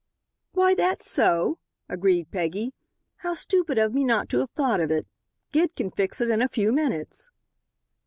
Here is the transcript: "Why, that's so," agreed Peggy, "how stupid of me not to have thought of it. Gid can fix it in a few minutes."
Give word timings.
"Why, 0.53 0.73
that's 0.73 1.07
so," 1.07 1.59
agreed 1.87 2.31
Peggy, 2.31 2.73
"how 3.17 3.35
stupid 3.35 3.77
of 3.77 3.93
me 3.93 4.03
not 4.03 4.29
to 4.29 4.39
have 4.39 4.49
thought 4.49 4.79
of 4.79 4.89
it. 4.89 5.05
Gid 5.51 5.75
can 5.75 5.91
fix 5.91 6.19
it 6.19 6.31
in 6.31 6.41
a 6.41 6.47
few 6.47 6.71
minutes." 6.71 7.29